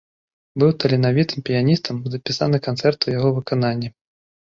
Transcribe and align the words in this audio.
Быў 0.63 0.71
таленавітым 0.83 1.45
піяністам, 1.51 2.01
запісаны 2.17 2.63
канцэрты 2.71 3.03
ў 3.07 3.19
яго 3.21 3.29
выкананні. 3.41 3.97